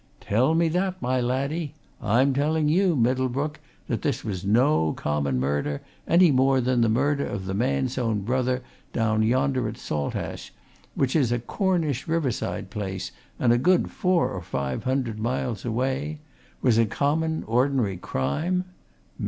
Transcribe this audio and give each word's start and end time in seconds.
"Tell 0.19 0.55
me 0.55 0.67
that, 0.69 0.99
my 0.99 1.21
laddie! 1.21 1.75
I'm 2.01 2.33
telling 2.33 2.67
you, 2.67 2.95
Middlebrook, 2.95 3.59
that 3.87 4.01
this 4.01 4.23
was 4.25 4.43
no 4.43 4.93
common 4.93 5.39
murder 5.39 5.83
any 6.07 6.31
more 6.31 6.59
than 6.59 6.81
the 6.81 6.89
murder 6.89 7.23
of 7.23 7.45
the 7.45 7.53
man's 7.53 7.99
own 7.99 8.21
brother 8.21 8.63
down 8.93 9.21
yonder 9.21 9.67
at 9.67 9.77
Saltash, 9.77 10.51
which 10.95 11.15
is 11.15 11.31
a 11.31 11.37
Cornish 11.37 12.07
riverside 12.07 12.71
place, 12.71 13.11
and 13.37 13.53
a 13.53 13.59
good 13.59 13.91
four 13.91 14.31
or 14.31 14.41
five 14.41 14.85
hundred 14.85 15.19
miles 15.19 15.65
away, 15.65 16.17
was 16.63 16.79
a 16.79 16.87
common, 16.87 17.43
ordinary 17.45 17.97
crime! 17.97 18.65